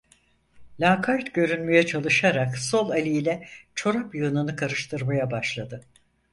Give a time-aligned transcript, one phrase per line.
[0.79, 5.81] Lakayt görünmeye çalışarak sol eliyle çorap yığınını karıştırmaya başladı.